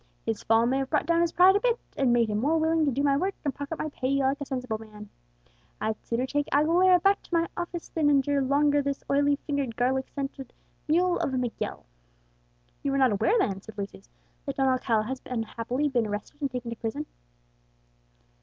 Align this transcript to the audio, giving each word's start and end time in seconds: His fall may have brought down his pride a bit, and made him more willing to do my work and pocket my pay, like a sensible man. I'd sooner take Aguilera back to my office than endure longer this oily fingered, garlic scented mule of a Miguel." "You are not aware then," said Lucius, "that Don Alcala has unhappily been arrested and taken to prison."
His 0.25 0.41
fall 0.41 0.65
may 0.65 0.79
have 0.79 0.89
brought 0.89 1.05
down 1.05 1.21
his 1.21 1.31
pride 1.31 1.55
a 1.55 1.59
bit, 1.59 1.79
and 1.95 2.11
made 2.11 2.27
him 2.27 2.39
more 2.39 2.57
willing 2.57 2.85
to 2.85 2.91
do 2.91 3.03
my 3.03 3.15
work 3.15 3.35
and 3.45 3.53
pocket 3.53 3.77
my 3.77 3.89
pay, 3.89 4.13
like 4.15 4.41
a 4.41 4.45
sensible 4.47 4.79
man. 4.79 5.11
I'd 5.79 6.03
sooner 6.03 6.25
take 6.25 6.47
Aguilera 6.51 7.03
back 7.03 7.21
to 7.21 7.29
my 7.35 7.47
office 7.55 7.89
than 7.89 8.09
endure 8.09 8.41
longer 8.41 8.81
this 8.81 9.03
oily 9.11 9.35
fingered, 9.45 9.75
garlic 9.75 10.09
scented 10.09 10.53
mule 10.87 11.19
of 11.19 11.35
a 11.35 11.37
Miguel." 11.37 11.85
"You 12.81 12.95
are 12.95 12.97
not 12.97 13.11
aware 13.11 13.37
then," 13.37 13.61
said 13.61 13.77
Lucius, 13.77 14.09
"that 14.47 14.55
Don 14.55 14.67
Alcala 14.69 15.03
has 15.03 15.21
unhappily 15.27 15.87
been 15.87 16.07
arrested 16.07 16.41
and 16.41 16.49
taken 16.49 16.71
to 16.71 16.77
prison." 16.77 17.05